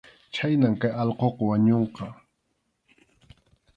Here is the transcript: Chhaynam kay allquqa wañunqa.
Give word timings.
Chhaynam 0.33 0.73
kay 0.81 0.91
allquqa 1.03 1.27
wañunqa. 1.49 2.05